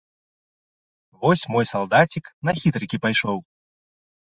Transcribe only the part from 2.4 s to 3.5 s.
на хітрыкі пайшоў.